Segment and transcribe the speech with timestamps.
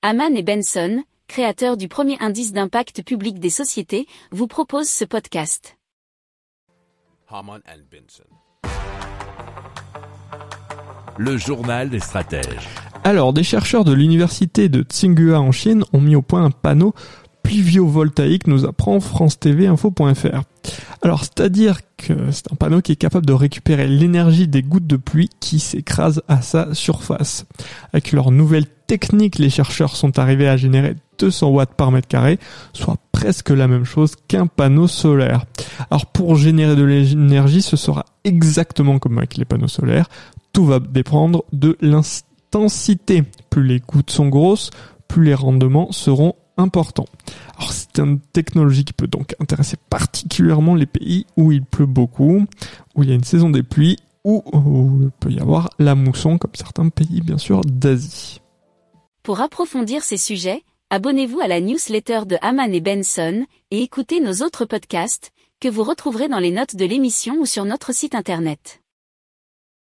[0.00, 5.76] Haman et Benson, créateurs du premier indice d'impact public des sociétés, vous proposent ce podcast.
[7.28, 8.22] Haman and Benson.
[11.16, 12.68] Le journal des stratèges.
[13.02, 16.94] Alors, des chercheurs de l'université de Tsinghua en Chine ont mis au point un panneau
[17.48, 20.42] pluviovoltaïque, nous apprend France TV Info.fr.
[21.00, 24.96] Alors, c'est-à-dire que c'est un panneau qui est capable de récupérer l'énergie des gouttes de
[24.96, 27.46] pluie qui s'écrasent à sa surface.
[27.92, 32.38] Avec leur nouvelle technique, les chercheurs sont arrivés à générer 200 watts par mètre carré,
[32.74, 35.46] soit presque la même chose qu'un panneau solaire.
[35.90, 40.08] Alors pour générer de l'énergie, ce sera exactement comme avec les panneaux solaires.
[40.52, 43.24] Tout va dépendre de l'intensité.
[43.50, 44.70] Plus les gouttes sont grosses,
[45.08, 47.08] plus les rendements seront importants.
[47.56, 52.44] Alors c'est une technologie qui peut donc intéresser particulièrement les pays où il pleut beaucoup,
[52.94, 54.42] où il y a une saison des pluies, où
[55.00, 58.40] il peut y avoir la mousson comme certains pays bien sûr d'Asie.
[59.22, 64.44] Pour approfondir ces sujets, abonnez-vous à la newsletter de Haman et Benson et écoutez nos
[64.44, 68.80] autres podcasts que vous retrouverez dans les notes de l'émission ou sur notre site internet.